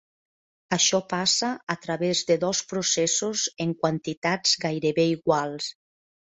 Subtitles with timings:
[0.77, 5.73] Això passa a través de dos processos en quantitats gairebé iguals.